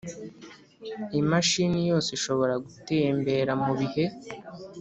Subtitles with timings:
[1.19, 4.05] Imashini yose ishobora gutembera mu bihe